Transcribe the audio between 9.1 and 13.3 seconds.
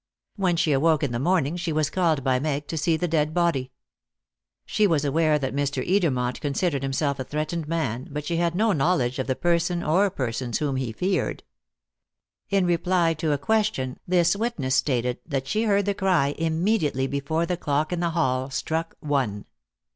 of the person or persons whom he feared. In reply